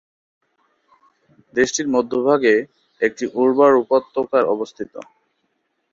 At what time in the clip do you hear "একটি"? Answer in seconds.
3.01-3.25